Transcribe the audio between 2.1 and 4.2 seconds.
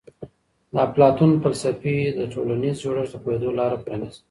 د ټولنیز جوړښت د پوهېدلو لاره پرانیزي.